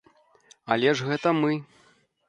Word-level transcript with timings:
Але 0.75 0.95
ж 0.97 1.09
гэта 1.13 1.37
мы. 1.45 1.51